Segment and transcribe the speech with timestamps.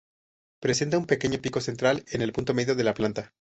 [0.59, 3.29] Presenta un pequeño pico central en el punto medio de la planta.